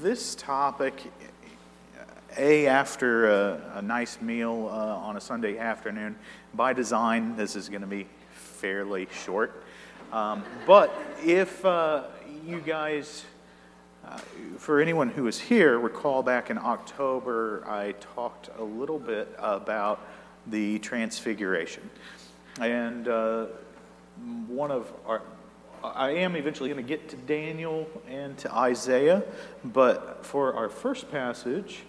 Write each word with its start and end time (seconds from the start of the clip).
this 0.00 0.34
topic, 0.34 0.94
A, 2.38 2.66
after 2.66 3.28
a, 3.28 3.72
a 3.74 3.82
nice 3.82 4.20
meal 4.22 4.68
uh, 4.70 4.96
on 4.96 5.16
a 5.16 5.20
Sunday 5.20 5.58
afternoon, 5.58 6.16
by 6.54 6.72
design, 6.72 7.36
this 7.36 7.54
is 7.54 7.68
going 7.68 7.82
to 7.82 7.86
be 7.86 8.06
fairly 8.32 9.08
short. 9.24 9.62
Um, 10.10 10.42
but 10.66 10.90
if 11.22 11.62
uh, 11.66 12.04
you 12.46 12.60
guys, 12.60 13.24
uh, 14.06 14.18
for 14.56 14.80
anyone 14.80 15.10
who 15.10 15.26
is 15.26 15.38
here, 15.38 15.78
recall 15.78 16.22
back 16.22 16.48
in 16.48 16.56
October, 16.56 17.62
I 17.68 17.92
talked 18.14 18.48
a 18.58 18.64
little 18.64 18.98
bit 18.98 19.34
about 19.38 20.00
the 20.46 20.78
Transfiguration. 20.78 21.88
And 22.58 23.06
uh, 23.06 23.46
one 24.48 24.70
of 24.70 24.90
our, 25.06 25.20
I 25.82 26.10
am 26.10 26.36
eventually 26.36 26.68
going 26.68 26.82
to 26.82 26.88
get 26.88 27.08
to 27.10 27.16
Daniel 27.16 27.88
and 28.08 28.36
to 28.38 28.52
Isaiah, 28.54 29.22
but 29.64 30.26
for 30.26 30.54
our 30.54 30.68
first 30.68 31.10
passage, 31.10 31.82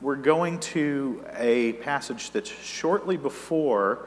we're 0.00 0.16
going 0.16 0.60
to 0.60 1.24
a 1.36 1.74
passage 1.74 2.30
that's 2.30 2.48
shortly 2.48 3.16
before 3.16 4.06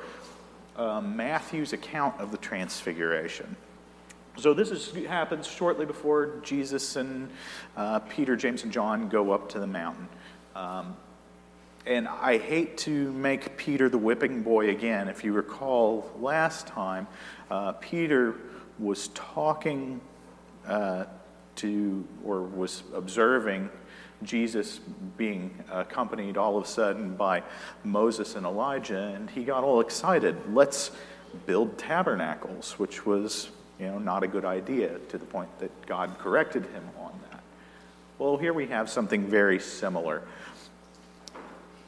uh, 0.76 1.02
Matthew's 1.02 1.74
account 1.74 2.20
of 2.20 2.32
the 2.32 2.38
Transfiguration. 2.38 3.56
So 4.38 4.54
this 4.54 4.72
is, 4.72 4.92
happens 5.06 5.46
shortly 5.46 5.86
before 5.86 6.40
Jesus 6.42 6.96
and 6.96 7.30
uh, 7.78 8.00
Peter, 8.00 8.36
James, 8.36 8.64
and 8.64 8.72
John 8.72 9.10
go 9.10 9.32
up 9.32 9.50
to 9.50 9.60
the 9.60 9.68
mountain. 9.68 10.08
Um, 10.56 10.96
and 11.86 12.08
I 12.08 12.38
hate 12.38 12.78
to 12.80 13.12
make 13.12 13.58
Peter 13.58 13.90
the 13.90 13.98
whipping 13.98 14.42
boy 14.42 14.70
again. 14.70 15.10
If 15.10 15.24
you 15.24 15.34
recall 15.34 16.10
last 16.20 16.68
time, 16.68 17.08
uh, 17.52 17.74
Peter 17.74 18.36
was 18.80 19.10
talking 19.10 20.00
uh, 20.68 21.06
to, 21.58 22.08
or 22.24 22.42
was 22.42 22.84
observing 22.94 23.70
Jesus 24.24 24.80
being 25.18 25.54
accompanied 25.70 26.38
all 26.38 26.58
of 26.58 26.64
a 26.64 26.68
sudden 26.68 27.16
by 27.16 27.44
Moses 27.84 28.36
and 28.36 28.46
Elijah, 28.46 29.14
and 29.16 29.30
he 29.30 29.44
got 29.44 29.66
all 29.66 29.82
excited. 29.82 30.38
Let's 30.54 30.92
build 31.46 31.78
tabernacles, 31.78 32.80
which 32.80 33.06
was, 33.06 33.50
you 33.78 33.88
know, 33.88 34.00
not 34.00 34.24
a 34.24 34.28
good 34.28 34.46
idea 34.46 35.00
to 35.10 35.18
the 35.18 35.26
point 35.26 35.50
that 35.60 35.86
God 35.86 36.18
corrected 36.18 36.64
him 36.68 36.84
on 37.02 37.12
that. 37.32 37.44
Well, 38.20 38.38
here 38.38 38.54
we 38.54 38.68
have 38.68 38.90
something 38.90 39.26
very 39.28 39.60
similar. 39.60 40.24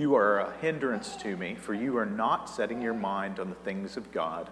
You 0.00 0.14
are 0.14 0.38
a 0.38 0.52
hindrance 0.62 1.14
to 1.16 1.36
me, 1.36 1.54
for 1.56 1.74
you 1.74 1.98
are 1.98 2.06
not 2.06 2.48
setting 2.48 2.80
your 2.80 2.94
mind 2.94 3.38
on 3.38 3.50
the 3.50 3.54
things 3.56 3.98
of 3.98 4.10
God, 4.12 4.48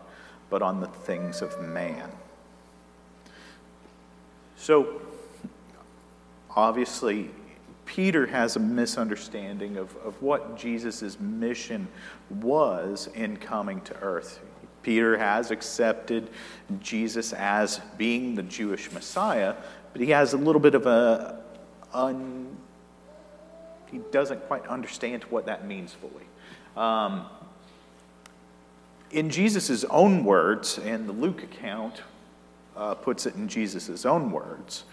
but 0.50 0.60
on 0.60 0.80
the 0.80 0.88
things 0.88 1.40
of 1.40 1.58
man. 1.62 2.12
So, 4.56 5.00
obviously, 6.54 7.30
Peter 7.86 8.26
has 8.26 8.56
a 8.56 8.60
misunderstanding 8.60 9.78
of, 9.78 9.96
of 10.04 10.20
what 10.20 10.58
Jesus' 10.58 11.18
mission 11.18 11.88
was 12.28 13.08
in 13.14 13.38
coming 13.38 13.80
to 13.80 13.96
earth. 14.00 14.40
Peter 14.82 15.16
has 15.16 15.50
accepted 15.50 16.28
Jesus 16.78 17.32
as 17.32 17.80
being 17.96 18.34
the 18.34 18.42
Jewish 18.42 18.92
Messiah, 18.92 19.54
but 19.94 20.02
he 20.02 20.10
has 20.10 20.34
a 20.34 20.36
little 20.36 20.60
bit 20.60 20.74
of 20.74 20.84
a 20.84 21.40
un, 21.94 22.54
he 23.90 23.98
doesn't 24.10 24.46
quite 24.46 24.66
understand 24.66 25.24
what 25.24 25.46
that 25.46 25.66
means 25.66 25.94
fully. 25.94 26.24
Um, 26.76 27.26
in 29.10 29.30
Jesus' 29.30 29.84
own 29.84 30.24
words, 30.24 30.78
and 30.78 31.08
the 31.08 31.12
Luke 31.12 31.42
account 31.42 32.02
uh, 32.76 32.94
puts 32.94 33.26
it 33.26 33.34
in 33.34 33.48
Jesus' 33.48 34.04
own 34.04 34.30
words, 34.30 34.84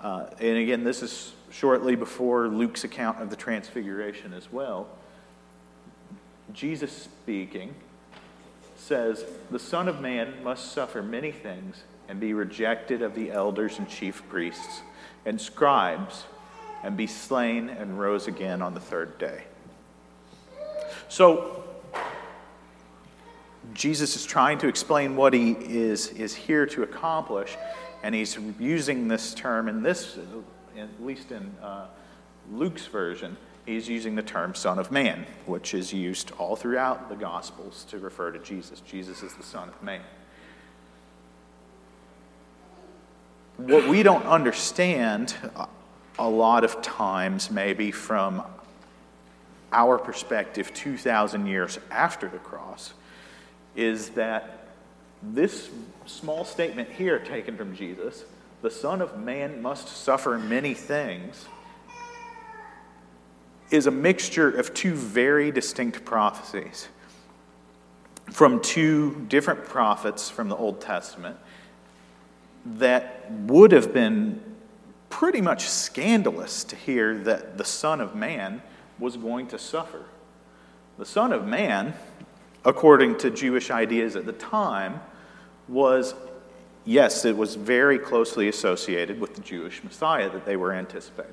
uh, 0.00 0.26
and 0.38 0.58
again, 0.58 0.84
this 0.84 1.02
is 1.02 1.32
shortly 1.50 1.94
before 1.96 2.48
Luke's 2.48 2.84
account 2.84 3.20
of 3.22 3.30
the 3.30 3.36
Transfiguration 3.36 4.32
as 4.32 4.52
well. 4.52 4.88
Jesus 6.52 6.92
speaking 6.92 7.74
says, 8.76 9.24
The 9.50 9.58
Son 9.58 9.88
of 9.88 10.00
Man 10.00 10.42
must 10.42 10.72
suffer 10.72 11.02
many 11.02 11.32
things 11.32 11.84
and 12.08 12.20
be 12.20 12.34
rejected 12.34 13.02
of 13.02 13.14
the 13.14 13.30
elders 13.30 13.78
and 13.78 13.88
chief 13.88 14.22
priests 14.28 14.82
and 15.24 15.40
scribes 15.40 16.24
and 16.84 16.98
be 16.98 17.06
slain 17.06 17.70
and 17.70 17.98
rose 17.98 18.28
again 18.28 18.60
on 18.60 18.74
the 18.74 18.80
third 18.80 19.18
day. 19.18 19.44
So, 21.08 21.64
Jesus 23.72 24.14
is 24.14 24.26
trying 24.26 24.58
to 24.58 24.68
explain 24.68 25.16
what 25.16 25.32
he 25.32 25.52
is, 25.52 26.08
is 26.08 26.34
here 26.34 26.66
to 26.66 26.82
accomplish, 26.82 27.56
and 28.02 28.14
he's 28.14 28.38
using 28.60 29.08
this 29.08 29.32
term 29.32 29.68
in 29.68 29.82
this, 29.82 30.18
at 30.78 30.88
least 31.02 31.32
in 31.32 31.54
uh, 31.62 31.86
Luke's 32.52 32.86
version, 32.86 33.38
he's 33.64 33.88
using 33.88 34.14
the 34.14 34.22
term 34.22 34.54
Son 34.54 34.78
of 34.78 34.92
Man, 34.92 35.24
which 35.46 35.72
is 35.72 35.90
used 35.90 36.32
all 36.32 36.54
throughout 36.54 37.08
the 37.08 37.16
Gospels 37.16 37.86
to 37.88 37.98
refer 37.98 38.30
to 38.30 38.38
Jesus. 38.40 38.80
Jesus 38.80 39.22
is 39.22 39.32
the 39.32 39.42
Son 39.42 39.70
of 39.70 39.82
Man. 39.82 40.02
What 43.56 43.88
we 43.88 44.02
don't 44.02 44.26
understand 44.26 45.34
a 46.18 46.28
lot 46.28 46.64
of 46.64 46.80
times, 46.82 47.50
maybe 47.50 47.90
from 47.90 48.42
our 49.72 49.98
perspective 49.98 50.72
2,000 50.72 51.46
years 51.46 51.78
after 51.90 52.28
the 52.28 52.38
cross, 52.38 52.94
is 53.74 54.10
that 54.10 54.68
this 55.22 55.70
small 56.06 56.44
statement 56.44 56.88
here, 56.90 57.18
taken 57.18 57.56
from 57.56 57.74
Jesus, 57.74 58.24
the 58.62 58.70
Son 58.70 59.02
of 59.02 59.18
Man 59.18 59.60
must 59.60 59.88
suffer 59.88 60.38
many 60.38 60.74
things, 60.74 61.46
is 63.70 63.86
a 63.86 63.90
mixture 63.90 64.50
of 64.50 64.72
two 64.74 64.94
very 64.94 65.50
distinct 65.50 66.04
prophecies 66.04 66.88
from 68.30 68.60
two 68.60 69.26
different 69.28 69.64
prophets 69.64 70.30
from 70.30 70.48
the 70.48 70.56
Old 70.56 70.80
Testament 70.80 71.36
that 72.64 73.30
would 73.30 73.72
have 73.72 73.92
been 73.92 74.40
pretty 75.14 75.40
much 75.40 75.68
scandalous 75.68 76.64
to 76.64 76.74
hear 76.74 77.16
that 77.16 77.56
the 77.56 77.64
Son 77.64 78.00
of 78.00 78.16
Man 78.16 78.60
was 78.98 79.16
going 79.16 79.46
to 79.46 79.56
suffer. 79.56 80.06
The 80.98 81.06
Son 81.06 81.32
of 81.32 81.46
Man, 81.46 81.94
according 82.64 83.18
to 83.18 83.30
Jewish 83.30 83.70
ideas 83.70 84.16
at 84.16 84.26
the 84.26 84.32
time, 84.32 85.00
was, 85.68 86.16
yes, 86.84 87.24
it 87.24 87.36
was 87.36 87.54
very 87.54 87.96
closely 87.96 88.48
associated 88.48 89.20
with 89.20 89.36
the 89.36 89.40
Jewish 89.40 89.84
Messiah 89.84 90.28
that 90.30 90.44
they 90.44 90.56
were 90.56 90.72
anticipating. 90.72 91.32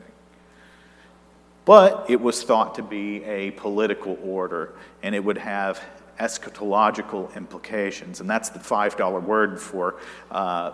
But 1.66 2.08
it 2.08 2.22
was 2.22 2.44
thought 2.44 2.76
to 2.76 2.84
be 2.84 3.24
a 3.24 3.50
political 3.50 4.16
order, 4.24 4.76
and 5.02 5.16
it 5.16 5.24
would 5.24 5.40
have 5.40 5.82
eschatological 6.20 7.36
implications. 7.36 8.22
And 8.22 8.30
that's 8.30 8.50
the 8.50 8.60
$5 8.60 9.24
word 9.24 9.60
for 9.60 9.96
uh, 10.30 10.74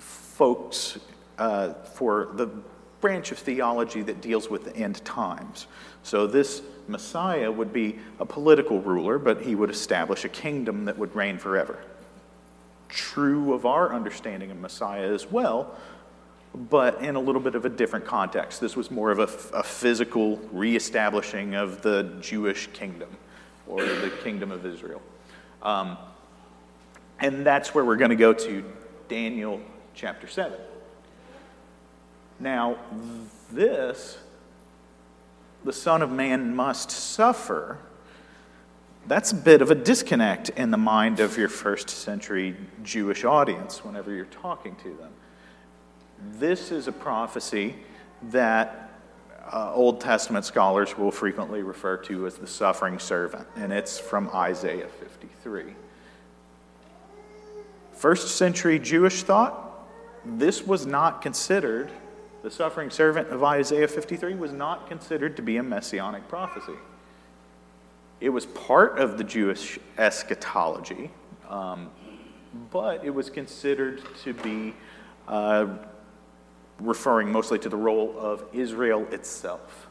folks 0.00 0.98
uh, 1.38 1.72
for 1.72 2.30
the 2.34 2.48
branch 3.00 3.32
of 3.32 3.38
theology 3.38 4.02
that 4.02 4.20
deals 4.20 4.48
with 4.48 4.64
the 4.64 4.76
end 4.76 5.04
times. 5.04 5.66
So, 6.02 6.26
this 6.26 6.62
Messiah 6.88 7.50
would 7.50 7.72
be 7.72 7.98
a 8.18 8.26
political 8.26 8.80
ruler, 8.80 9.18
but 9.18 9.42
he 9.42 9.54
would 9.54 9.70
establish 9.70 10.24
a 10.24 10.28
kingdom 10.28 10.86
that 10.86 10.98
would 10.98 11.14
reign 11.14 11.38
forever. 11.38 11.78
True 12.88 13.54
of 13.54 13.66
our 13.66 13.92
understanding 13.92 14.50
of 14.50 14.58
Messiah 14.58 15.12
as 15.12 15.30
well, 15.30 15.74
but 16.54 17.00
in 17.02 17.14
a 17.16 17.20
little 17.20 17.40
bit 17.40 17.54
of 17.54 17.64
a 17.64 17.68
different 17.68 18.04
context. 18.04 18.60
This 18.60 18.76
was 18.76 18.90
more 18.90 19.10
of 19.10 19.18
a, 19.18 19.56
a 19.56 19.62
physical 19.62 20.36
reestablishing 20.52 21.54
of 21.54 21.82
the 21.82 22.16
Jewish 22.20 22.66
kingdom 22.68 23.08
or 23.66 23.84
the 23.84 24.12
kingdom 24.22 24.50
of 24.50 24.66
Israel. 24.66 25.00
Um, 25.62 25.96
and 27.20 27.46
that's 27.46 27.74
where 27.74 27.84
we're 27.84 27.96
going 27.96 28.10
to 28.10 28.16
go 28.16 28.32
to 28.32 28.64
Daniel 29.08 29.60
chapter 29.94 30.26
7. 30.26 30.58
Now, 32.42 32.76
this, 33.52 34.18
the 35.62 35.72
Son 35.72 36.02
of 36.02 36.10
Man 36.10 36.56
must 36.56 36.90
suffer, 36.90 37.78
that's 39.06 39.30
a 39.30 39.36
bit 39.36 39.62
of 39.62 39.70
a 39.70 39.76
disconnect 39.76 40.48
in 40.48 40.72
the 40.72 40.76
mind 40.76 41.20
of 41.20 41.38
your 41.38 41.48
first 41.48 41.88
century 41.88 42.56
Jewish 42.82 43.22
audience 43.22 43.84
whenever 43.84 44.12
you're 44.12 44.24
talking 44.24 44.74
to 44.82 44.92
them. 44.94 45.12
This 46.32 46.72
is 46.72 46.88
a 46.88 46.92
prophecy 46.92 47.76
that 48.30 48.90
uh, 49.52 49.72
Old 49.72 50.00
Testament 50.00 50.44
scholars 50.44 50.98
will 50.98 51.12
frequently 51.12 51.62
refer 51.62 51.96
to 51.98 52.26
as 52.26 52.38
the 52.38 52.48
suffering 52.48 52.98
servant, 52.98 53.46
and 53.54 53.72
it's 53.72 54.00
from 54.00 54.28
Isaiah 54.34 54.88
53. 54.88 55.74
First 57.92 58.34
century 58.34 58.80
Jewish 58.80 59.22
thought, 59.22 59.86
this 60.24 60.66
was 60.66 60.86
not 60.86 61.22
considered, 61.22 61.92
the 62.42 62.50
suffering 62.50 62.90
servant 62.90 63.28
of 63.28 63.42
Isaiah 63.42 63.88
53 63.88 64.34
was 64.34 64.52
not 64.52 64.88
considered 64.88 65.36
to 65.36 65.42
be 65.42 65.56
a 65.56 65.62
messianic 65.62 66.28
prophecy. 66.28 66.74
It 68.20 68.30
was 68.30 68.46
part 68.46 68.98
of 68.98 69.18
the 69.18 69.24
Jewish 69.24 69.78
eschatology, 69.98 71.10
um, 71.48 71.90
but 72.70 73.04
it 73.04 73.10
was 73.10 73.30
considered 73.30 74.02
to 74.22 74.34
be 74.34 74.74
uh, 75.28 75.66
referring 76.80 77.30
mostly 77.30 77.58
to 77.60 77.68
the 77.68 77.76
role 77.76 78.14
of 78.18 78.44
Israel 78.52 79.06
itself. 79.10 79.88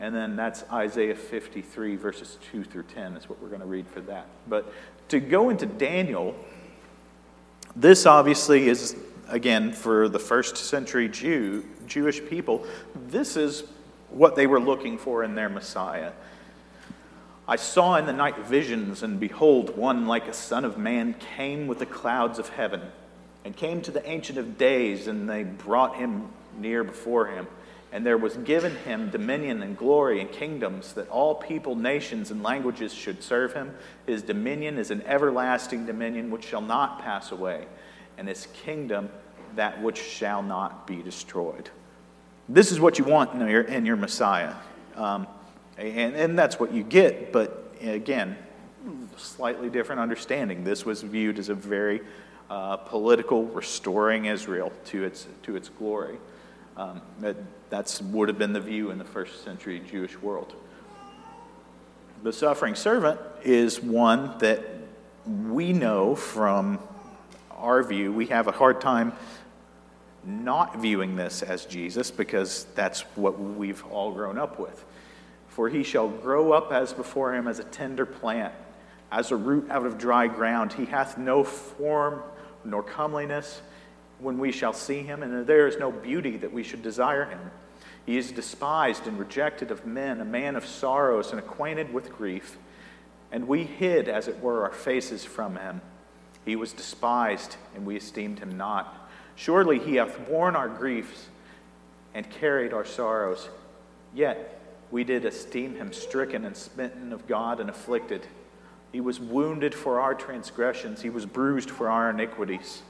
And 0.00 0.14
then 0.14 0.36
that's 0.36 0.64
Isaiah 0.72 1.14
53, 1.14 1.96
verses 1.96 2.38
2 2.52 2.64
through 2.64 2.84
10, 2.84 3.16
is 3.16 3.28
what 3.28 3.42
we're 3.42 3.48
going 3.48 3.60
to 3.60 3.66
read 3.66 3.86
for 3.88 4.00
that. 4.02 4.26
But 4.46 4.72
to 5.08 5.18
go 5.18 5.50
into 5.50 5.66
Daniel, 5.66 6.36
this 7.74 8.06
obviously 8.06 8.68
is, 8.68 8.96
again, 9.28 9.72
for 9.72 10.08
the 10.08 10.18
first 10.18 10.56
century 10.56 11.08
Jew, 11.08 11.64
Jewish 11.86 12.24
people, 12.24 12.66
this 13.08 13.36
is 13.36 13.64
what 14.10 14.36
they 14.36 14.46
were 14.46 14.60
looking 14.60 14.98
for 14.98 15.22
in 15.22 15.34
their 15.34 15.48
Messiah. 15.48 16.12
I 17.46 17.56
saw 17.56 17.96
in 17.96 18.06
the 18.06 18.12
night 18.12 18.38
visions, 18.40 19.02
and 19.02 19.18
behold, 19.18 19.76
one 19.76 20.06
like 20.06 20.28
a 20.28 20.34
son 20.34 20.64
of 20.64 20.76
man 20.76 21.14
came 21.14 21.66
with 21.66 21.78
the 21.78 21.86
clouds 21.86 22.38
of 22.38 22.50
heaven 22.50 22.82
and 23.44 23.56
came 23.56 23.80
to 23.82 23.90
the 23.90 24.06
Ancient 24.06 24.38
of 24.38 24.58
Days, 24.58 25.06
and 25.06 25.28
they 25.28 25.44
brought 25.44 25.96
him 25.96 26.28
near 26.58 26.84
before 26.84 27.26
him. 27.28 27.46
And 27.90 28.04
there 28.04 28.18
was 28.18 28.36
given 28.36 28.76
him 28.76 29.08
dominion 29.08 29.62
and 29.62 29.78
glory 29.78 30.20
and 30.20 30.30
kingdoms, 30.30 30.92
that 30.92 31.08
all 31.08 31.34
people, 31.34 31.74
nations, 31.74 32.30
and 32.30 32.42
languages 32.42 32.92
should 32.92 33.22
serve 33.22 33.54
him. 33.54 33.74
His 34.06 34.20
dominion 34.20 34.76
is 34.76 34.90
an 34.90 35.00
everlasting 35.06 35.86
dominion 35.86 36.30
which 36.30 36.44
shall 36.44 36.60
not 36.60 37.00
pass 37.00 37.32
away, 37.32 37.64
and 38.18 38.28
his 38.28 38.48
kingdom 38.64 39.08
that 39.56 39.80
which 39.80 39.96
shall 39.96 40.42
not 40.42 40.86
be 40.86 41.02
destroyed. 41.02 41.70
This 42.48 42.70
is 42.72 42.80
what 42.80 42.98
you 42.98 43.04
want 43.04 43.32
in 43.40 43.48
your, 43.48 43.62
in 43.62 43.86
your 43.86 43.96
Messiah. 43.96 44.54
Um, 44.96 45.26
and, 45.78 46.14
and 46.14 46.38
that's 46.38 46.58
what 46.58 46.72
you 46.72 46.82
get, 46.82 47.32
but 47.32 47.72
again, 47.80 48.36
slightly 49.16 49.70
different 49.70 50.00
understanding. 50.00 50.64
This 50.64 50.84
was 50.84 51.02
viewed 51.02 51.38
as 51.38 51.48
a 51.48 51.54
very 51.54 52.00
uh, 52.50 52.76
political, 52.76 53.44
restoring 53.44 54.24
Israel 54.24 54.72
to 54.86 55.04
its, 55.04 55.26
to 55.44 55.56
its 55.56 55.68
glory. 55.68 56.18
Um, 56.76 57.00
that 57.20 57.36
that's, 57.70 58.00
would 58.00 58.28
have 58.28 58.38
been 58.38 58.52
the 58.52 58.60
view 58.60 58.90
in 58.90 58.98
the 58.98 59.04
first 59.04 59.44
century 59.44 59.80
Jewish 59.80 60.16
world. 60.20 60.54
The 62.22 62.32
suffering 62.32 62.74
servant 62.74 63.20
is 63.44 63.80
one 63.82 64.38
that 64.38 64.64
we 65.26 65.72
know 65.72 66.14
from 66.14 66.80
our 67.58 67.82
view, 67.82 68.12
we 68.12 68.26
have 68.26 68.46
a 68.46 68.52
hard 68.52 68.80
time 68.80 69.12
not 70.24 70.78
viewing 70.80 71.16
this 71.16 71.42
as 71.42 71.64
Jesus 71.64 72.10
because 72.10 72.64
that's 72.74 73.02
what 73.16 73.38
we've 73.38 73.84
all 73.86 74.12
grown 74.12 74.38
up 74.38 74.58
with. 74.58 74.84
For 75.48 75.68
he 75.68 75.82
shall 75.82 76.08
grow 76.08 76.52
up 76.52 76.72
as 76.72 76.92
before 76.92 77.34
him 77.34 77.48
as 77.48 77.58
a 77.58 77.64
tender 77.64 78.06
plant, 78.06 78.54
as 79.10 79.30
a 79.30 79.36
root 79.36 79.70
out 79.70 79.86
of 79.86 79.98
dry 79.98 80.26
ground. 80.26 80.72
He 80.72 80.84
hath 80.84 81.18
no 81.18 81.44
form 81.44 82.22
nor 82.64 82.82
comeliness 82.82 83.62
when 84.18 84.38
we 84.38 84.52
shall 84.52 84.72
see 84.72 85.02
him, 85.02 85.22
and 85.22 85.46
there 85.46 85.66
is 85.66 85.78
no 85.78 85.90
beauty 85.90 86.36
that 86.38 86.52
we 86.52 86.62
should 86.62 86.82
desire 86.82 87.24
him. 87.24 87.50
He 88.04 88.16
is 88.16 88.32
despised 88.32 89.06
and 89.06 89.18
rejected 89.18 89.70
of 89.70 89.86
men, 89.86 90.20
a 90.20 90.24
man 90.24 90.56
of 90.56 90.66
sorrows 90.66 91.30
and 91.30 91.38
acquainted 91.38 91.92
with 91.92 92.12
grief. 92.12 92.56
And 93.30 93.46
we 93.46 93.64
hid, 93.64 94.08
as 94.08 94.28
it 94.28 94.40
were, 94.40 94.64
our 94.64 94.72
faces 94.72 95.24
from 95.24 95.56
him. 95.56 95.82
He 96.48 96.56
was 96.56 96.72
despised, 96.72 97.56
and 97.74 97.84
we 97.84 97.94
esteemed 97.94 98.38
him 98.38 98.56
not. 98.56 99.10
Surely 99.36 99.78
he 99.78 99.96
hath 99.96 100.26
borne 100.26 100.56
our 100.56 100.66
griefs 100.66 101.26
and 102.14 102.28
carried 102.30 102.72
our 102.72 102.86
sorrows. 102.86 103.50
Yet 104.14 104.58
we 104.90 105.04
did 105.04 105.26
esteem 105.26 105.76
him 105.76 105.92
stricken 105.92 106.46
and 106.46 106.56
smitten 106.56 107.12
of 107.12 107.26
God 107.26 107.60
and 107.60 107.68
afflicted. 107.68 108.26
He 108.92 109.02
was 109.02 109.20
wounded 109.20 109.74
for 109.74 110.00
our 110.00 110.14
transgressions, 110.14 111.02
he 111.02 111.10
was 111.10 111.26
bruised 111.26 111.70
for 111.70 111.90
our 111.90 112.08
iniquities. 112.08 112.80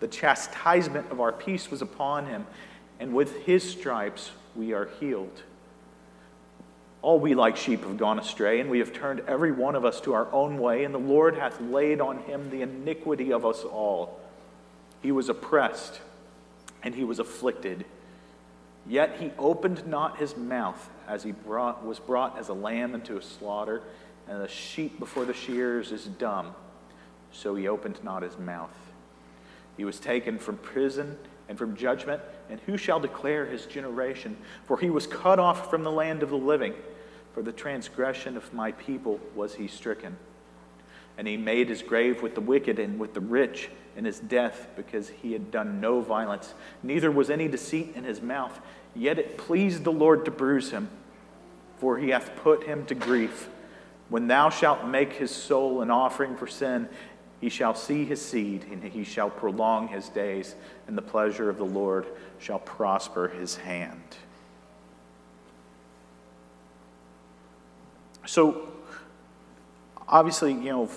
The 0.00 0.08
chastisement 0.08 1.10
of 1.10 1.18
our 1.18 1.32
peace 1.32 1.70
was 1.70 1.80
upon 1.80 2.26
him, 2.26 2.46
and 3.00 3.14
with 3.14 3.46
his 3.46 3.62
stripes 3.66 4.32
we 4.54 4.74
are 4.74 4.90
healed. 5.00 5.44
All 7.00 7.20
we 7.20 7.34
like 7.34 7.56
sheep 7.56 7.82
have 7.82 7.96
gone 7.96 8.18
astray, 8.18 8.60
and 8.60 8.70
we 8.70 8.80
have 8.80 8.92
turned 8.92 9.20
every 9.28 9.52
one 9.52 9.74
of 9.74 9.84
us 9.84 10.00
to 10.02 10.14
our 10.14 10.30
own 10.32 10.58
way, 10.58 10.84
and 10.84 10.94
the 10.94 10.98
Lord 10.98 11.36
hath 11.36 11.60
laid 11.60 12.00
on 12.00 12.18
him 12.24 12.50
the 12.50 12.62
iniquity 12.62 13.32
of 13.32 13.46
us 13.46 13.62
all. 13.62 14.20
He 15.00 15.12
was 15.12 15.28
oppressed, 15.28 16.00
and 16.82 16.94
he 16.94 17.04
was 17.04 17.18
afflicted. 17.18 17.84
Yet 18.86 19.16
he 19.20 19.30
opened 19.38 19.86
not 19.86 20.18
his 20.18 20.36
mouth 20.36 20.90
as 21.06 21.22
he 21.22 21.32
brought, 21.32 21.84
was 21.84 21.98
brought 21.98 22.38
as 22.38 22.48
a 22.48 22.54
lamb 22.54 22.94
into 22.94 23.16
a 23.16 23.22
slaughter 23.22 23.82
and 24.28 24.42
the 24.42 24.48
sheep 24.48 24.98
before 24.98 25.24
the 25.24 25.34
shears 25.34 25.90
is 25.90 26.04
dumb. 26.04 26.54
So 27.32 27.54
he 27.54 27.66
opened 27.66 28.02
not 28.04 28.22
his 28.22 28.38
mouth. 28.38 28.74
He 29.76 29.84
was 29.84 29.98
taken 29.98 30.38
from 30.38 30.58
prison 30.58 31.16
and 31.48 31.56
from 31.56 31.76
judgment, 31.76 32.20
and 32.50 32.60
who 32.60 32.76
shall 32.76 33.00
declare 33.00 33.46
his 33.46 33.66
generation? 33.66 34.36
For 34.66 34.78
he 34.78 34.90
was 34.90 35.06
cut 35.06 35.38
off 35.38 35.70
from 35.70 35.82
the 35.82 35.90
land 35.90 36.22
of 36.22 36.30
the 36.30 36.36
living. 36.36 36.74
For 37.32 37.42
the 37.42 37.52
transgression 37.52 38.36
of 38.36 38.52
my 38.52 38.72
people 38.72 39.20
was 39.34 39.54
he 39.54 39.68
stricken. 39.68 40.16
And 41.16 41.26
he 41.26 41.36
made 41.36 41.68
his 41.68 41.82
grave 41.82 42.22
with 42.22 42.34
the 42.34 42.40
wicked 42.40 42.78
and 42.78 42.98
with 42.98 43.14
the 43.14 43.20
rich 43.20 43.70
in 43.96 44.04
his 44.04 44.20
death, 44.20 44.68
because 44.76 45.08
he 45.08 45.32
had 45.32 45.50
done 45.50 45.80
no 45.80 46.00
violence, 46.00 46.54
neither 46.82 47.10
was 47.10 47.30
any 47.30 47.48
deceit 47.48 47.92
in 47.96 48.04
his 48.04 48.22
mouth. 48.22 48.60
Yet 48.94 49.18
it 49.18 49.36
pleased 49.36 49.84
the 49.84 49.92
Lord 49.92 50.24
to 50.26 50.30
bruise 50.30 50.70
him, 50.70 50.88
for 51.78 51.98
he 51.98 52.10
hath 52.10 52.36
put 52.36 52.64
him 52.64 52.86
to 52.86 52.94
grief. 52.94 53.48
When 54.08 54.28
thou 54.28 54.50
shalt 54.50 54.86
make 54.86 55.14
his 55.14 55.30
soul 55.30 55.82
an 55.82 55.90
offering 55.90 56.36
for 56.36 56.46
sin, 56.46 56.88
he 57.40 57.48
shall 57.48 57.74
see 57.74 58.04
his 58.04 58.24
seed, 58.24 58.66
and 58.70 58.82
he 58.82 59.04
shall 59.04 59.30
prolong 59.30 59.88
his 59.88 60.08
days, 60.08 60.54
and 60.86 60.98
the 60.98 61.02
pleasure 61.02 61.48
of 61.48 61.56
the 61.56 61.64
Lord 61.64 62.06
shall 62.38 62.58
prosper 62.58 63.28
his 63.28 63.56
hand. 63.56 64.16
So, 68.26 68.72
obviously, 70.06 70.52
you 70.52 70.70
know, 70.70 70.90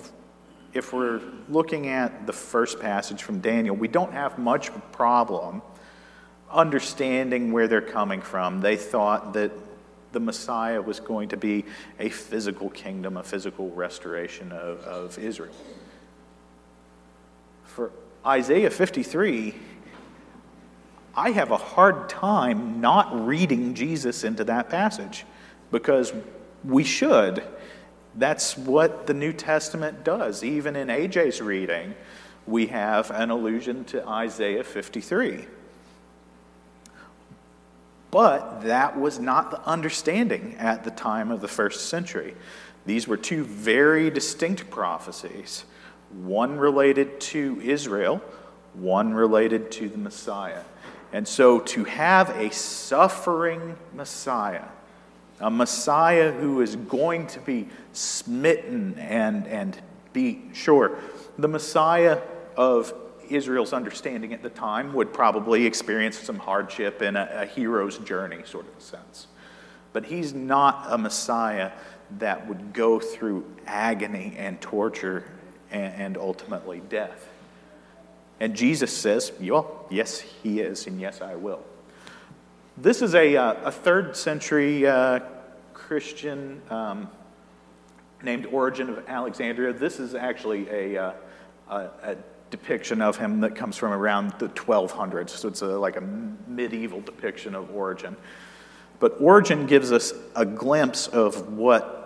if 0.74 0.92
we're 0.92 1.20
looking 1.48 1.88
at 1.88 2.26
the 2.26 2.32
first 2.32 2.80
passage 2.80 3.22
from 3.22 3.40
Daniel, 3.40 3.76
we 3.76 3.88
don't 3.88 4.12
have 4.12 4.38
much 4.38 4.70
problem 4.90 5.62
understanding 6.50 7.52
where 7.52 7.68
they're 7.68 7.80
coming 7.80 8.20
from. 8.20 8.60
They 8.60 8.76
thought 8.76 9.32
that 9.34 9.52
the 10.12 10.20
Messiah 10.20 10.80
was 10.82 11.00
going 11.00 11.30
to 11.30 11.36
be 11.36 11.64
a 11.98 12.10
physical 12.10 12.68
kingdom, 12.68 13.16
a 13.16 13.22
physical 13.22 13.70
restoration 13.70 14.52
of, 14.52 14.80
of 14.80 15.18
Israel. 15.18 15.54
For 17.74 17.90
Isaiah 18.26 18.68
53, 18.68 19.54
I 21.16 21.30
have 21.30 21.50
a 21.50 21.56
hard 21.56 22.10
time 22.10 22.82
not 22.82 23.26
reading 23.26 23.72
Jesus 23.72 24.24
into 24.24 24.44
that 24.44 24.68
passage 24.68 25.24
because 25.70 26.12
we 26.64 26.84
should. 26.84 27.42
That's 28.14 28.58
what 28.58 29.06
the 29.06 29.14
New 29.14 29.32
Testament 29.32 30.04
does. 30.04 30.44
Even 30.44 30.76
in 30.76 30.88
AJ's 30.88 31.40
reading, 31.40 31.94
we 32.46 32.66
have 32.66 33.10
an 33.10 33.30
allusion 33.30 33.86
to 33.86 34.06
Isaiah 34.06 34.64
53. 34.64 35.46
But 38.10 38.64
that 38.64 39.00
was 39.00 39.18
not 39.18 39.50
the 39.50 39.66
understanding 39.66 40.56
at 40.58 40.84
the 40.84 40.90
time 40.90 41.30
of 41.30 41.40
the 41.40 41.48
first 41.48 41.86
century. 41.86 42.34
These 42.84 43.08
were 43.08 43.16
two 43.16 43.44
very 43.44 44.10
distinct 44.10 44.68
prophecies 44.68 45.64
one 46.12 46.56
related 46.56 47.20
to 47.20 47.60
Israel, 47.62 48.22
one 48.74 49.14
related 49.14 49.70
to 49.72 49.88
the 49.88 49.98
Messiah. 49.98 50.62
And 51.12 51.28
so 51.28 51.60
to 51.60 51.84
have 51.84 52.30
a 52.30 52.50
suffering 52.50 53.76
Messiah, 53.94 54.64
a 55.40 55.50
Messiah 55.50 56.32
who 56.32 56.60
is 56.62 56.76
going 56.76 57.26
to 57.28 57.40
be 57.40 57.68
smitten 57.92 58.96
and, 58.98 59.46
and 59.46 59.78
beat, 60.12 60.50
sure, 60.54 60.98
the 61.38 61.48
Messiah 61.48 62.20
of 62.56 62.94
Israel's 63.28 63.72
understanding 63.72 64.32
at 64.32 64.42
the 64.42 64.50
time 64.50 64.92
would 64.94 65.12
probably 65.12 65.66
experience 65.66 66.18
some 66.18 66.38
hardship 66.38 67.02
in 67.02 67.16
a, 67.16 67.28
a 67.32 67.46
hero's 67.46 67.98
journey, 67.98 68.42
sort 68.44 68.66
of 68.66 68.76
a 68.76 68.80
sense. 68.80 69.26
But 69.92 70.06
he's 70.06 70.32
not 70.32 70.86
a 70.88 70.96
Messiah 70.96 71.72
that 72.18 72.46
would 72.46 72.72
go 72.72 72.98
through 72.98 73.44
agony 73.66 74.34
and 74.38 74.60
torture 74.60 75.24
and, 75.72 75.94
and 76.00 76.16
ultimately 76.16 76.80
death. 76.88 77.28
And 78.40 78.54
Jesus 78.54 78.96
says, 78.96 79.32
well, 79.40 79.86
yes, 79.90 80.20
he 80.20 80.60
is, 80.60 80.86
and 80.86 81.00
yes, 81.00 81.20
I 81.20 81.34
will. 81.34 81.62
This 82.76 83.02
is 83.02 83.14
a, 83.14 83.36
uh, 83.36 83.54
a 83.64 83.72
third 83.72 84.16
century 84.16 84.86
uh, 84.86 85.20
Christian 85.74 86.60
um, 86.70 87.08
named 88.22 88.46
Origen 88.46 88.88
of 88.88 89.08
Alexandria. 89.08 89.72
This 89.72 90.00
is 90.00 90.14
actually 90.14 90.68
a, 90.70 90.96
uh, 90.96 91.12
a, 91.68 91.76
a, 92.02 92.16
depiction 92.50 93.00
of 93.00 93.16
him 93.16 93.40
that 93.40 93.56
comes 93.56 93.78
from 93.78 93.92
around 93.92 94.30
the 94.38 94.48
1200s. 94.50 95.30
So 95.30 95.48
it's 95.48 95.62
a, 95.62 95.66
like 95.68 95.96
a 95.96 96.02
medieval 96.02 97.00
depiction 97.00 97.54
of 97.54 97.74
Origen. 97.74 98.14
But 99.00 99.16
Origen 99.20 99.66
gives 99.66 99.90
us 99.90 100.12
a 100.36 100.44
glimpse 100.44 101.06
of 101.06 101.54
what 101.54 102.01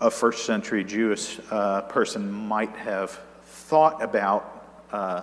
a 0.00 0.10
first 0.10 0.46
century 0.46 0.82
Jewish 0.82 1.38
uh, 1.50 1.82
person 1.82 2.30
might 2.30 2.74
have 2.76 3.20
thought 3.44 4.02
about 4.02 4.86
uh, 4.92 5.22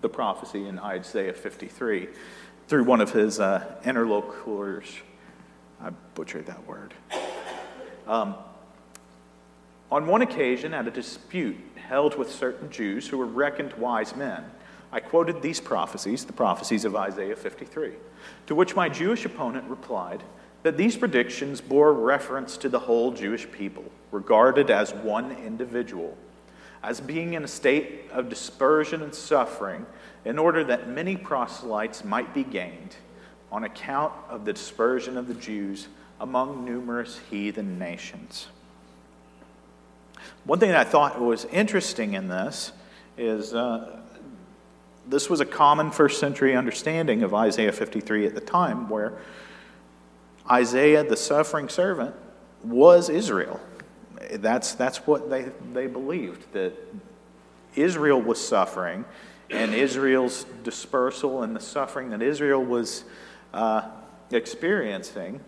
the 0.00 0.08
prophecy 0.08 0.66
in 0.66 0.78
Isaiah 0.78 1.34
53 1.34 2.08
through 2.66 2.84
one 2.84 3.02
of 3.02 3.12
his 3.12 3.40
uh, 3.40 3.76
interlocutors. 3.84 4.88
I 5.82 5.90
butchered 6.14 6.46
that 6.46 6.66
word. 6.66 6.94
Um, 8.06 8.34
on 9.92 10.06
one 10.06 10.22
occasion, 10.22 10.72
at 10.72 10.88
a 10.88 10.90
dispute 10.90 11.56
held 11.76 12.16
with 12.16 12.32
certain 12.32 12.70
Jews 12.70 13.06
who 13.06 13.18
were 13.18 13.26
reckoned 13.26 13.74
wise 13.74 14.16
men, 14.16 14.44
I 14.90 15.00
quoted 15.00 15.42
these 15.42 15.60
prophecies, 15.60 16.24
the 16.24 16.32
prophecies 16.32 16.86
of 16.86 16.96
Isaiah 16.96 17.36
53, 17.36 17.92
to 18.46 18.54
which 18.54 18.74
my 18.74 18.88
Jewish 18.88 19.26
opponent 19.26 19.68
replied 19.68 20.22
that 20.64 20.78
these 20.78 20.96
predictions 20.96 21.60
bore 21.60 21.92
reference 21.92 22.56
to 22.56 22.68
the 22.70 22.80
whole 22.80 23.12
Jewish 23.12 23.48
people, 23.52 23.84
regarded 24.10 24.70
as 24.70 24.94
one 24.94 25.30
individual, 25.32 26.16
as 26.82 27.00
being 27.00 27.34
in 27.34 27.44
a 27.44 27.48
state 27.48 28.10
of 28.10 28.28
dispersion 28.28 29.02
and 29.02 29.14
suffering, 29.14 29.86
in 30.24 30.38
order 30.38 30.64
that 30.64 30.88
many 30.88 31.16
proselytes 31.16 32.02
might 32.02 32.32
be 32.32 32.42
gained 32.42 32.96
on 33.52 33.64
account 33.64 34.12
of 34.30 34.46
the 34.46 34.54
dispersion 34.54 35.18
of 35.18 35.28
the 35.28 35.34
Jews 35.34 35.88
among 36.18 36.64
numerous 36.64 37.20
heathen 37.30 37.78
nations. 37.78 38.46
One 40.44 40.58
thing 40.58 40.70
that 40.70 40.86
I 40.86 40.90
thought 40.90 41.20
was 41.20 41.44
interesting 41.46 42.14
in 42.14 42.28
this 42.28 42.72
is 43.18 43.52
uh, 43.52 44.00
this 45.06 45.28
was 45.28 45.40
a 45.40 45.46
common 45.46 45.90
first 45.90 46.18
century 46.18 46.56
understanding 46.56 47.22
of 47.22 47.34
Isaiah 47.34 47.72
53 47.72 48.26
at 48.26 48.34
the 48.34 48.40
time, 48.40 48.88
where 48.88 49.18
Isaiah, 50.50 51.04
the 51.04 51.16
suffering 51.16 51.68
servant, 51.68 52.14
was 52.62 53.08
Israel. 53.08 53.60
That's, 54.32 54.74
that's 54.74 55.06
what 55.06 55.30
they, 55.30 55.50
they 55.72 55.86
believed, 55.86 56.52
that 56.52 56.72
Israel 57.74 58.20
was 58.20 58.46
suffering, 58.46 59.04
and 59.50 59.74
Israel's 59.74 60.44
dispersal 60.62 61.42
and 61.42 61.54
the 61.54 61.60
suffering 61.60 62.10
that 62.10 62.22
Israel 62.22 62.64
was 62.64 63.04
uh, 63.52 63.88
experiencing 64.30 65.40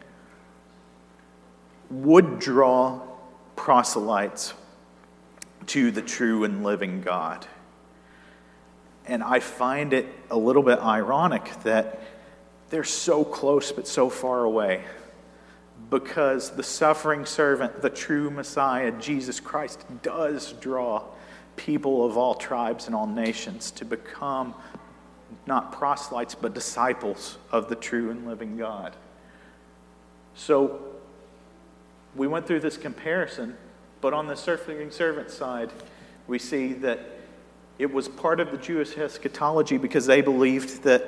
would 1.90 2.38
draw 2.38 3.00
proselytes 3.54 4.54
to 5.66 5.90
the 5.90 6.02
true 6.02 6.44
and 6.44 6.62
living 6.62 7.00
God. 7.00 7.46
And 9.06 9.22
I 9.22 9.40
find 9.40 9.92
it 9.92 10.06
a 10.30 10.36
little 10.36 10.62
bit 10.62 10.78
ironic 10.80 11.50
that 11.62 12.00
they're 12.70 12.84
so 12.84 13.24
close 13.24 13.72
but 13.72 13.86
so 13.86 14.10
far 14.10 14.44
away 14.44 14.84
because 15.90 16.50
the 16.50 16.62
suffering 16.62 17.24
servant, 17.24 17.80
the 17.80 17.90
true 17.90 18.30
Messiah, 18.30 18.90
Jesus 18.92 19.38
Christ, 19.40 19.84
does 20.02 20.52
draw 20.54 21.04
people 21.56 22.04
of 22.04 22.16
all 22.16 22.34
tribes 22.34 22.86
and 22.86 22.94
all 22.94 23.06
nations 23.06 23.70
to 23.72 23.84
become 23.84 24.54
not 25.46 25.72
proselytes 25.72 26.34
but 26.34 26.54
disciples 26.54 27.38
of 27.52 27.68
the 27.68 27.76
true 27.76 28.10
and 28.10 28.26
living 28.26 28.56
God. 28.56 28.94
So 30.34 30.80
we 32.14 32.26
went 32.26 32.46
through 32.46 32.60
this 32.60 32.76
comparison, 32.76 33.56
but 34.00 34.12
on 34.12 34.26
the 34.26 34.36
suffering 34.36 34.90
servant 34.90 35.30
side, 35.30 35.70
we 36.26 36.38
see 36.38 36.72
that 36.74 37.00
it 37.78 37.92
was 37.92 38.08
part 38.08 38.40
of 38.40 38.50
the 38.50 38.58
Jewish 38.58 38.96
eschatology 38.96 39.78
because 39.78 40.06
they 40.06 40.20
believed 40.20 40.82
that 40.82 41.06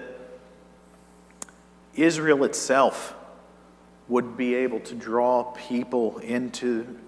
Israel 2.02 2.44
itself 2.44 3.14
would 4.08 4.36
be 4.36 4.54
able 4.54 4.80
to 4.80 4.94
draw 4.94 5.44
people 5.44 6.18
into 6.18 6.98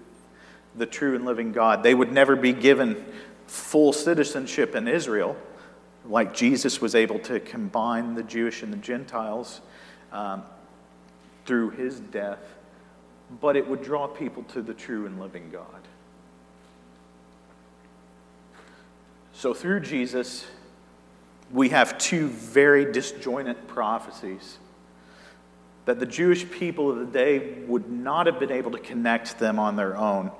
the 0.75 0.85
true 0.85 1.15
and 1.15 1.25
living 1.25 1.51
God. 1.51 1.83
They 1.83 1.93
would 1.93 2.11
never 2.11 2.35
be 2.35 2.53
given 2.53 3.03
full 3.47 3.91
citizenship 3.91 4.75
in 4.75 4.87
Israel, 4.87 5.35
like 6.07 6.33
Jesus 6.33 6.79
was 6.79 6.95
able 6.95 7.19
to 7.19 7.39
combine 7.39 8.15
the 8.15 8.23
Jewish 8.23 8.63
and 8.63 8.71
the 8.71 8.77
Gentiles 8.77 9.61
um, 10.11 10.43
through 11.45 11.71
his 11.71 11.99
death, 11.99 12.39
but 13.41 13.55
it 13.55 13.67
would 13.67 13.83
draw 13.83 14.07
people 14.07 14.43
to 14.43 14.61
the 14.61 14.73
true 14.73 15.05
and 15.05 15.19
living 15.19 15.49
God. 15.51 15.65
So 19.33 19.53
through 19.53 19.79
Jesus, 19.81 20.45
we 21.51 21.69
have 21.69 21.97
two 21.97 22.27
very 22.27 22.91
disjointed 22.91 23.67
prophecies 23.67 24.59
that 25.85 25.99
the 25.99 26.05
Jewish 26.05 26.49
people 26.49 26.91
of 26.91 26.99
the 26.99 27.05
day 27.05 27.63
would 27.67 27.89
not 27.91 28.27
have 28.27 28.39
been 28.39 28.51
able 28.51 28.71
to 28.71 28.79
connect 28.79 29.39
them 29.39 29.59
on 29.59 29.75
their 29.75 29.97
own. 29.97 30.31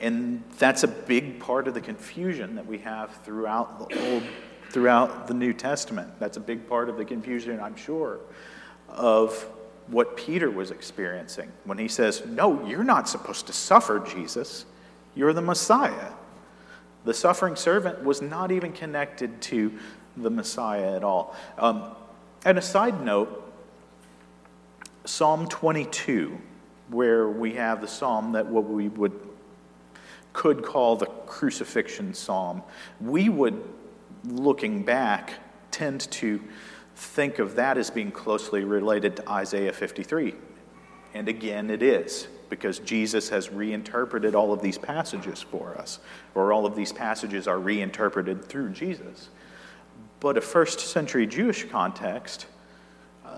And 0.00 0.42
that's 0.58 0.82
a 0.82 0.88
big 0.88 1.38
part 1.38 1.68
of 1.68 1.74
the 1.74 1.80
confusion 1.80 2.56
that 2.56 2.66
we 2.66 2.78
have 2.78 3.14
throughout 3.24 3.78
the 3.78 4.10
Old, 4.10 4.22
throughout 4.70 5.28
the 5.28 5.34
New 5.34 5.52
Testament. 5.52 6.18
That's 6.18 6.36
a 6.36 6.40
big 6.40 6.68
part 6.68 6.88
of 6.88 6.96
the 6.96 7.04
confusion, 7.04 7.60
I'm 7.60 7.76
sure, 7.76 8.18
of 8.88 9.46
what 9.86 10.16
Peter 10.16 10.50
was 10.50 10.70
experiencing 10.70 11.52
when 11.64 11.78
he 11.78 11.88
says, 11.88 12.24
No, 12.26 12.66
you're 12.66 12.84
not 12.84 13.08
supposed 13.08 13.46
to 13.46 13.52
suffer, 13.52 14.00
Jesus. 14.00 14.64
You're 15.14 15.32
the 15.32 15.42
Messiah. 15.42 16.12
The 17.04 17.14
suffering 17.14 17.54
servant 17.54 18.02
was 18.02 18.20
not 18.20 18.50
even 18.50 18.72
connected 18.72 19.40
to 19.42 19.72
the 20.16 20.30
Messiah 20.30 20.96
at 20.96 21.04
all. 21.04 21.36
Um, 21.58 21.94
and 22.44 22.58
a 22.58 22.62
side 22.62 23.04
note 23.04 23.43
Psalm 25.04 25.46
22, 25.48 26.38
where 26.88 27.28
we 27.28 27.54
have 27.54 27.80
the 27.80 27.88
psalm 27.88 28.32
that 28.32 28.46
what 28.46 28.64
we 28.64 28.88
would 28.88 29.12
could 30.32 30.64
call 30.64 30.96
the 30.96 31.06
crucifixion 31.06 32.12
psalm, 32.12 32.62
we 33.00 33.28
would, 33.28 33.62
looking 34.24 34.82
back, 34.82 35.34
tend 35.70 36.00
to 36.10 36.42
think 36.96 37.38
of 37.38 37.54
that 37.56 37.78
as 37.78 37.88
being 37.88 38.10
closely 38.10 38.64
related 38.64 39.16
to 39.16 39.30
Isaiah 39.30 39.72
53. 39.72 40.34
And 41.14 41.28
again, 41.28 41.70
it 41.70 41.82
is 41.82 42.26
because 42.50 42.80
Jesus 42.80 43.28
has 43.28 43.50
reinterpreted 43.50 44.34
all 44.34 44.52
of 44.52 44.60
these 44.60 44.76
passages 44.76 45.40
for 45.40 45.76
us, 45.78 46.00
or 46.34 46.52
all 46.52 46.66
of 46.66 46.76
these 46.76 46.92
passages 46.92 47.46
are 47.46 47.58
reinterpreted 47.58 48.44
through 48.44 48.70
Jesus. 48.70 49.28
But 50.20 50.36
a 50.36 50.40
first 50.40 50.80
century 50.80 51.26
Jewish 51.26 51.68
context, 51.68 52.46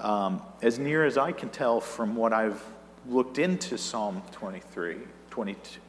um, 0.05 0.43
as 0.63 0.79
near 0.79 1.05
as 1.05 1.19
I 1.19 1.33
can 1.33 1.49
tell 1.49 1.81
from 1.81 2.17
what 2.17 2.33
I've 2.33 2.63
looked 3.09 3.39
into 3.39 3.79
Psalm 3.79 4.23
23, 4.33 4.97
22, 5.31 5.81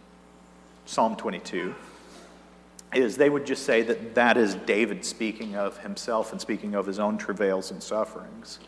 Psalm 0.86 1.16
22, 1.16 1.74
is 2.94 3.18
they 3.18 3.30
would 3.30 3.46
just 3.46 3.64
say 3.64 3.82
that 3.82 4.16
that 4.16 4.38
is 4.38 4.56
David 4.56 5.04
speaking 5.04 5.56
of 5.56 5.78
himself 5.80 6.32
and 6.32 6.40
speaking 6.40 6.76
of 6.76 6.86
his 6.86 7.00
own 7.00 7.18
travails 7.18 7.72
and 7.72 7.82
sufferings. 7.84 8.60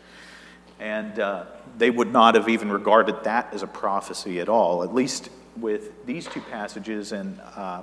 And 0.78 1.18
uh, 1.18 1.44
they 1.78 1.90
would 1.90 2.12
not 2.12 2.34
have 2.34 2.48
even 2.48 2.70
regarded 2.70 3.24
that 3.24 3.52
as 3.52 3.62
a 3.62 3.66
prophecy 3.66 4.40
at 4.40 4.48
all, 4.48 4.82
at 4.82 4.94
least 4.94 5.30
with 5.56 6.06
these 6.06 6.26
two 6.26 6.40
passages 6.40 7.12
in 7.12 7.38
uh, 7.40 7.82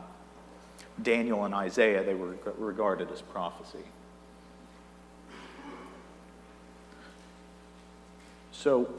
Daniel 1.02 1.46
and 1.46 1.54
Isaiah, 1.54 2.04
they 2.04 2.16
were 2.16 2.36
regarded 2.58 3.12
as 3.12 3.22
prophecy. 3.22 3.84
So, 8.68 8.90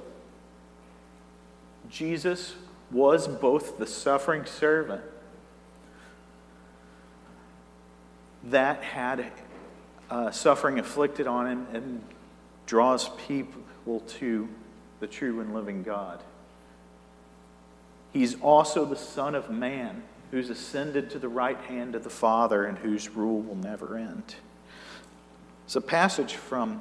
Jesus 1.91 2.55
was 2.91 3.29
both 3.29 3.77
the 3.77 3.87
suffering 3.87 4.47
servant 4.47 5.03
that 8.45 8.83
had 8.83 9.31
uh, 10.09 10.31
suffering 10.31 10.79
inflicted 10.79 11.27
on 11.27 11.47
him 11.47 11.67
and 11.75 12.03
draws 12.65 13.11
people 13.27 14.01
to 14.07 14.49
the 15.01 15.07
true 15.07 15.39
and 15.41 15.53
living 15.53 15.83
God. 15.83 16.23
He's 18.15 18.41
also 18.41 18.87
the 18.87 18.97
Son 18.97 19.35
of 19.35 19.51
Man 19.51 20.03
who's 20.31 20.49
ascended 20.49 21.11
to 21.11 21.19
the 21.19 21.29
right 21.29 21.61
hand 21.65 21.95
of 21.95 22.05
the 22.05 22.09
Father 22.09 22.65
and 22.65 22.79
whose 22.79 23.11
rule 23.11 23.43
will 23.43 23.57
never 23.57 23.99
end. 23.99 24.37
It's 25.67 25.77
a 25.77 25.83
passage 25.83 26.37
from 26.37 26.81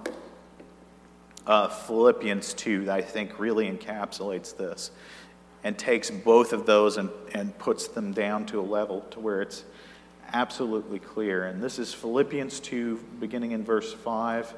uh, 1.47 1.69
Philippians 1.69 2.53
2 2.53 2.85
that 2.85 2.95
I 2.95 3.01
think 3.01 3.39
really 3.39 3.69
encapsulates 3.71 4.55
this 4.55 4.91
and 5.63 5.77
takes 5.77 6.11
both 6.11 6.53
of 6.53 6.65
those 6.65 6.97
and, 6.97 7.09
and 7.33 7.57
puts 7.57 7.87
them 7.87 8.13
down 8.13 8.45
to 8.47 8.59
a 8.59 8.61
level 8.61 9.01
to 9.11 9.19
where 9.19 9.41
it's 9.41 9.63
absolutely 10.33 10.99
clear. 10.99 11.45
And 11.45 11.63
this 11.63 11.79
is 11.79 11.93
Philippians 11.93 12.59
2, 12.59 12.97
beginning 13.19 13.51
in 13.51 13.63
verse 13.63 13.93
5 13.93 14.53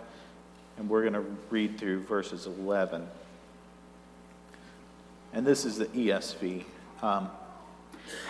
and 0.79 0.89
we're 0.89 1.01
going 1.01 1.13
to 1.13 1.25
read 1.49 1.77
through 1.77 2.03
verses 2.03 2.47
11. 2.47 3.05
And 5.33 5.45
this 5.45 5.65
is 5.65 5.77
the 5.77 5.87
ESV. 5.87 6.63
Um, 7.01 7.29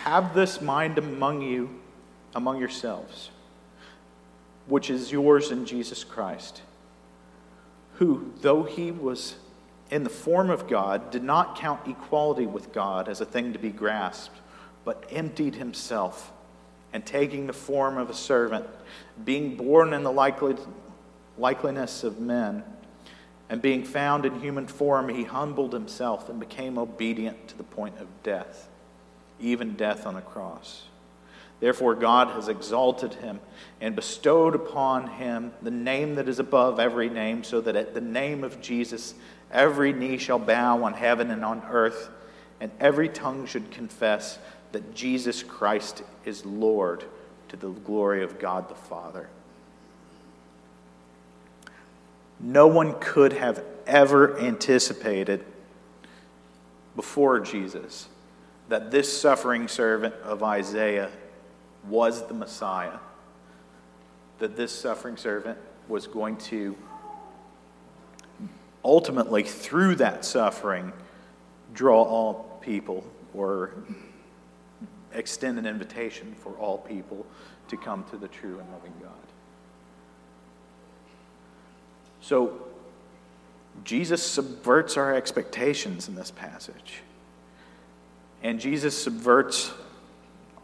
Have 0.00 0.34
this 0.34 0.60
mind 0.60 0.98
among 0.98 1.42
you, 1.42 1.70
among 2.34 2.58
yourselves, 2.58 3.30
which 4.66 4.90
is 4.90 5.12
yours 5.12 5.52
in 5.52 5.64
Jesus 5.64 6.02
Christ, 6.02 6.62
who, 8.00 8.32
though 8.40 8.62
he 8.62 8.90
was 8.90 9.36
in 9.90 10.04
the 10.04 10.10
form 10.10 10.48
of 10.48 10.66
God, 10.66 11.10
did 11.10 11.22
not 11.22 11.54
count 11.54 11.86
equality 11.86 12.46
with 12.46 12.72
God 12.72 13.10
as 13.10 13.20
a 13.20 13.26
thing 13.26 13.52
to 13.52 13.58
be 13.58 13.68
grasped, 13.68 14.38
but 14.86 15.04
emptied 15.10 15.56
himself, 15.56 16.32
and 16.94 17.04
taking 17.04 17.46
the 17.46 17.52
form 17.52 17.98
of 17.98 18.08
a 18.08 18.14
servant, 18.14 18.66
being 19.22 19.54
born 19.54 19.92
in 19.92 20.02
the 20.02 20.10
likely, 20.10 20.56
likeliness 21.38 22.02
of 22.02 22.18
men, 22.18 22.64
and 23.50 23.60
being 23.60 23.84
found 23.84 24.24
in 24.24 24.40
human 24.40 24.66
form, 24.66 25.10
he 25.10 25.24
humbled 25.24 25.74
himself 25.74 26.30
and 26.30 26.40
became 26.40 26.78
obedient 26.78 27.48
to 27.48 27.58
the 27.58 27.64
point 27.64 27.98
of 27.98 28.06
death, 28.22 28.66
even 29.38 29.74
death 29.74 30.06
on 30.06 30.16
a 30.16 30.22
cross. 30.22 30.84
Therefore, 31.60 31.94
God 31.94 32.28
has 32.28 32.48
exalted 32.48 33.14
him 33.14 33.38
and 33.80 33.94
bestowed 33.94 34.54
upon 34.54 35.08
him 35.08 35.52
the 35.62 35.70
name 35.70 36.14
that 36.14 36.28
is 36.28 36.38
above 36.38 36.80
every 36.80 37.10
name, 37.10 37.44
so 37.44 37.60
that 37.60 37.76
at 37.76 37.94
the 37.94 38.00
name 38.00 38.42
of 38.42 38.60
Jesus 38.60 39.14
every 39.52 39.92
knee 39.92 40.16
shall 40.16 40.38
bow 40.38 40.82
on 40.84 40.94
heaven 40.94 41.30
and 41.30 41.44
on 41.44 41.62
earth, 41.70 42.08
and 42.60 42.70
every 42.80 43.08
tongue 43.08 43.46
should 43.46 43.70
confess 43.70 44.38
that 44.72 44.94
Jesus 44.94 45.42
Christ 45.42 46.02
is 46.24 46.46
Lord 46.46 47.04
to 47.48 47.56
the 47.56 47.68
glory 47.68 48.22
of 48.22 48.38
God 48.38 48.68
the 48.68 48.74
Father. 48.74 49.28
No 52.38 52.66
one 52.68 52.98
could 53.00 53.34
have 53.34 53.62
ever 53.86 54.38
anticipated 54.38 55.44
before 56.96 57.40
Jesus 57.40 58.08
that 58.68 58.90
this 58.90 59.20
suffering 59.20 59.68
servant 59.68 60.14
of 60.22 60.42
Isaiah 60.42 61.10
was 61.88 62.26
the 62.26 62.34
Messiah, 62.34 62.98
that 64.38 64.56
this 64.56 64.72
suffering 64.72 65.16
servant 65.16 65.58
was 65.88 66.06
going 66.06 66.36
to 66.36 66.76
ultimately, 68.84 69.42
through 69.42 69.96
that 69.96 70.24
suffering, 70.24 70.92
draw 71.74 72.02
all 72.02 72.58
people 72.60 73.04
or 73.34 73.74
extend 75.12 75.58
an 75.58 75.66
invitation 75.66 76.34
for 76.34 76.52
all 76.52 76.78
people 76.78 77.26
to 77.68 77.76
come 77.76 78.04
to 78.10 78.16
the 78.16 78.28
true 78.28 78.58
and 78.58 78.72
loving 78.72 78.94
God. 79.02 79.12
So, 82.20 82.60
Jesus 83.84 84.22
subverts 84.22 84.96
our 84.96 85.14
expectations 85.14 86.08
in 86.08 86.14
this 86.14 86.30
passage. 86.30 87.02
And 88.42 88.60
Jesus 88.60 89.00
subverts 89.00 89.70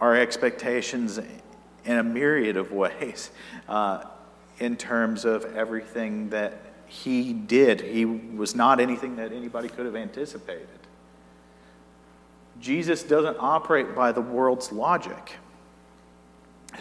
our 0.01 0.17
expectations 0.17 1.19
in 1.19 1.99
a 1.99 2.03
myriad 2.03 2.57
of 2.57 2.73
ways 2.85 3.31
uh, 3.69 4.05
in 4.59 4.77
terms 4.77 5.25
of 5.25 5.45
everything 5.57 6.31
that 6.31 6.61
he 6.87 7.33
did. 7.33 7.81
He 7.81 8.05
was 8.05 8.55
not 8.55 8.81
anything 8.81 9.17
that 9.17 9.33
anybody 9.33 9.69
could 9.69 9.87
have 9.87 9.97
anticipated. 9.97 10.69
Jesus 12.61 13.03
doesn't 13.03 13.37
operate 13.39 13.95
by 13.95 14.13
the 14.13 14.21
world's 14.21 14.73
logic. 14.73 15.35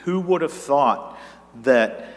Who 0.04 0.20
would 0.22 0.42
have 0.42 0.54
thought 0.54 1.18
that 1.64 2.08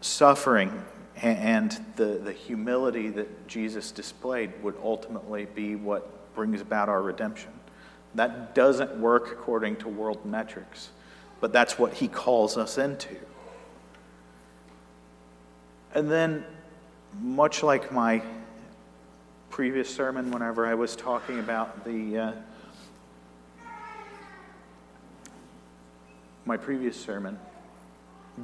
suffering 0.00 0.84
and 1.16 1.84
the, 1.96 2.20
the 2.22 2.32
humility 2.32 3.08
that 3.10 3.46
Jesus 3.46 3.92
displayed 3.92 4.52
would 4.62 4.76
ultimately 4.82 5.44
be 5.44 5.76
what 5.76 6.34
brings 6.34 6.60
about 6.60 6.88
our 6.88 7.02
redemption? 7.02 7.50
That 8.14 8.54
doesn't 8.54 8.98
work 8.98 9.32
according 9.32 9.76
to 9.76 9.88
world 9.88 10.24
metrics, 10.26 10.90
but 11.40 11.52
that's 11.52 11.78
what 11.78 11.94
he 11.94 12.08
calls 12.08 12.56
us 12.56 12.78
into. 12.78 13.16
And 15.94 16.10
then, 16.10 16.44
much 17.20 17.62
like 17.62 17.92
my 17.92 18.22
previous 19.50 19.94
sermon, 19.94 20.30
whenever 20.30 20.66
I 20.66 20.74
was 20.74 20.96
talking 20.96 21.38
about 21.38 21.84
the 21.84 22.18
uh, 22.18 22.32
my 26.44 26.56
previous 26.56 26.98
sermon, 27.00 27.38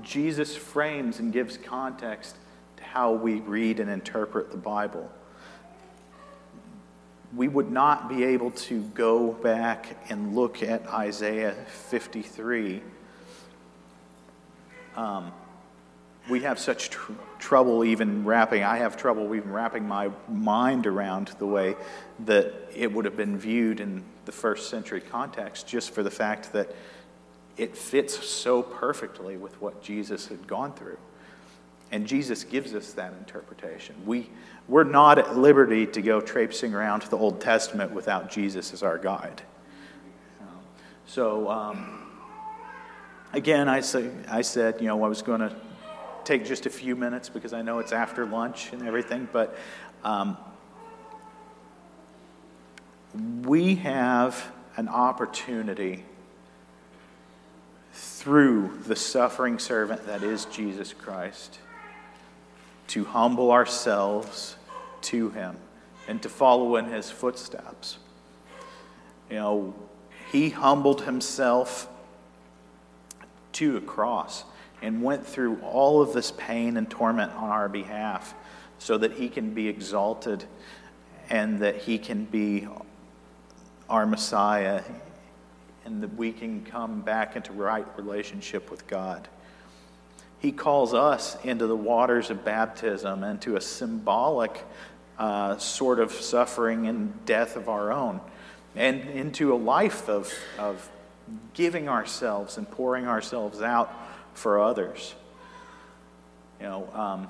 Jesus 0.02 0.54
frames 0.54 1.18
and 1.18 1.32
gives 1.32 1.56
context 1.56 2.36
to 2.76 2.84
how 2.84 3.12
we 3.12 3.36
read 3.40 3.80
and 3.80 3.90
interpret 3.90 4.50
the 4.50 4.56
Bible. 4.56 5.10
We 7.36 7.48
would 7.48 7.70
not 7.70 8.08
be 8.08 8.24
able 8.24 8.52
to 8.52 8.82
go 8.94 9.32
back 9.32 9.96
and 10.08 10.34
look 10.34 10.62
at 10.62 10.86
Isaiah 10.86 11.54
53. 11.90 12.82
Um, 14.96 15.32
we 16.28 16.40
have 16.40 16.58
such 16.58 16.90
tr- 16.90 17.12
trouble 17.38 17.84
even 17.84 18.24
wrapping, 18.24 18.64
I 18.64 18.78
have 18.78 18.96
trouble 18.96 19.34
even 19.34 19.52
wrapping 19.52 19.86
my 19.86 20.10
mind 20.28 20.86
around 20.86 21.28
the 21.38 21.46
way 21.46 21.76
that 22.26 22.52
it 22.74 22.92
would 22.92 23.04
have 23.04 23.16
been 23.16 23.38
viewed 23.38 23.80
in 23.80 24.04
the 24.24 24.32
first 24.32 24.68
century 24.68 25.00
context, 25.00 25.66
just 25.66 25.90
for 25.92 26.02
the 26.02 26.10
fact 26.10 26.52
that 26.52 26.74
it 27.56 27.76
fits 27.76 28.26
so 28.26 28.62
perfectly 28.62 29.36
with 29.36 29.60
what 29.60 29.82
Jesus 29.82 30.28
had 30.28 30.46
gone 30.46 30.72
through. 30.72 30.98
And 31.90 32.06
Jesus 32.06 32.44
gives 32.44 32.74
us 32.74 32.92
that 32.92 33.14
interpretation. 33.14 33.94
We, 34.04 34.28
we're 34.66 34.84
not 34.84 35.18
at 35.18 35.38
liberty 35.38 35.86
to 35.86 36.02
go 36.02 36.20
traipsing 36.20 36.74
around 36.74 37.00
to 37.00 37.10
the 37.10 37.16
Old 37.16 37.40
Testament 37.40 37.92
without 37.92 38.30
Jesus 38.30 38.72
as 38.72 38.82
our 38.82 38.98
guide. 38.98 39.42
So, 41.06 41.50
um, 41.50 42.06
again, 43.32 43.66
I, 43.66 43.80
say, 43.80 44.10
I 44.28 44.42
said, 44.42 44.82
you 44.82 44.88
know, 44.88 45.02
I 45.02 45.08
was 45.08 45.22
going 45.22 45.40
to 45.40 45.56
take 46.24 46.44
just 46.44 46.66
a 46.66 46.70
few 46.70 46.94
minutes 46.94 47.30
because 47.30 47.54
I 47.54 47.62
know 47.62 47.78
it's 47.78 47.92
after 47.92 48.26
lunch 48.26 48.74
and 48.74 48.86
everything, 48.86 49.26
but 49.32 49.56
um, 50.04 50.36
we 53.44 53.76
have 53.76 54.52
an 54.76 54.88
opportunity 54.88 56.04
through 57.94 58.78
the 58.86 58.94
suffering 58.94 59.58
servant 59.58 60.04
that 60.04 60.22
is 60.22 60.44
Jesus 60.44 60.92
Christ 60.92 61.58
to 62.88 63.04
humble 63.04 63.50
ourselves 63.50 64.56
to 65.02 65.30
him 65.30 65.56
and 66.06 66.22
to 66.22 66.28
follow 66.28 66.76
in 66.76 66.86
his 66.86 67.10
footsteps. 67.10 67.98
You 69.30 69.36
know, 69.36 69.74
he 70.32 70.50
humbled 70.50 71.02
himself 71.02 71.88
to 73.52 73.76
a 73.76 73.80
cross 73.80 74.44
and 74.82 75.02
went 75.02 75.26
through 75.26 75.58
all 75.60 76.00
of 76.00 76.12
this 76.12 76.32
pain 76.32 76.76
and 76.76 76.88
torment 76.90 77.32
on 77.32 77.50
our 77.50 77.68
behalf 77.68 78.34
so 78.78 78.96
that 78.98 79.12
he 79.12 79.28
can 79.28 79.52
be 79.52 79.68
exalted 79.68 80.44
and 81.30 81.58
that 81.60 81.76
he 81.76 81.98
can 81.98 82.24
be 82.24 82.68
our 83.88 84.06
Messiah 84.06 84.82
and 85.84 86.02
that 86.02 86.14
we 86.14 86.32
can 86.32 86.64
come 86.64 87.00
back 87.00 87.36
into 87.36 87.52
right 87.52 87.86
relationship 87.96 88.70
with 88.70 88.86
God. 88.86 89.28
He 90.40 90.52
calls 90.52 90.94
us 90.94 91.36
into 91.44 91.66
the 91.66 91.76
waters 91.76 92.30
of 92.30 92.44
baptism 92.44 93.24
and 93.24 93.40
to 93.42 93.56
a 93.56 93.60
symbolic 93.60 94.64
uh, 95.18 95.58
sort 95.58 95.98
of 95.98 96.12
suffering 96.12 96.86
and 96.86 97.24
death 97.26 97.56
of 97.56 97.68
our 97.68 97.90
own, 97.92 98.20
and 98.76 99.00
into 99.10 99.52
a 99.52 99.56
life 99.56 100.08
of, 100.08 100.32
of 100.58 100.88
giving 101.54 101.88
ourselves 101.88 102.56
and 102.56 102.70
pouring 102.70 103.08
ourselves 103.08 103.60
out 103.60 103.92
for 104.34 104.60
others. 104.60 105.14
You 106.60 106.66
know, 106.66 106.88
um, 106.94 107.28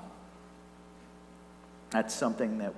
that's 1.89 2.13
something 2.13 2.59
that 2.59 2.73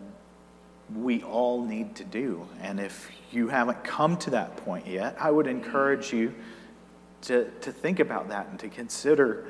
we 0.96 1.24
all 1.24 1.66
need 1.66 1.96
to 1.96 2.04
do. 2.04 2.48
And 2.62 2.80
if 2.80 3.10
you 3.32 3.50
haven't 3.50 3.84
come 3.84 4.18
to 4.18 4.30
that 4.32 4.58
point 4.58 4.88
yet, 4.88 5.16
I 5.20 5.32
would 5.32 5.48
encourage 5.48 6.14
you 6.14 6.34
to, 7.24 7.50
to 7.62 7.72
think 7.72 8.00
about 8.00 8.30
that 8.30 8.48
and 8.48 8.60
to 8.60 8.70
consider 8.70 9.46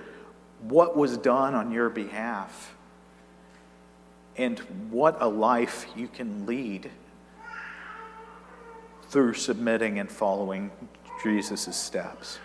what 0.62 0.95
was 0.95 1.17
done 1.17 1.56
on 1.56 1.71
your 1.71 1.89
behalf 1.89 2.76
and 4.38 4.60
what 4.89 5.17
a 5.19 5.28
life 5.28 5.86
you 5.95 6.08
can 6.08 6.45
lead 6.45 6.89
through 9.10 9.34
submitting 9.34 10.00
and 10.00 10.10
following 10.10 10.71
Jesus' 11.24 11.76
steps. 11.76 12.39